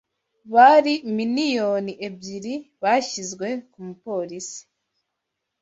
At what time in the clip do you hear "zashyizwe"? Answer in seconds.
2.81-3.47